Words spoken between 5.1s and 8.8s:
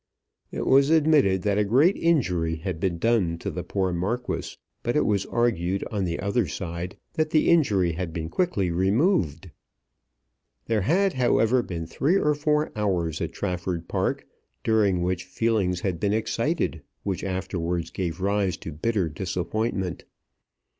argued on the other side that the injury had been quickly